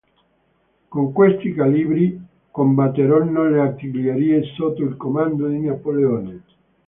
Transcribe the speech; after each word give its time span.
Con 0.89 1.11
questi 1.11 1.53
calibri 1.53 2.19
combatterono 2.49 3.47
le 3.47 3.59
artiglierie 3.59 4.41
sotto 4.55 4.81
il 4.83 4.97
comando 4.97 5.47
di 5.47 5.59
Napoleone. 5.59 6.41